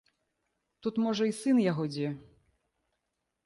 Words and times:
Тут, 0.85 0.95
можа, 1.05 1.23
і 1.31 1.37
сын 1.41 1.57
яго 1.71 1.83
дзе. 1.95 2.07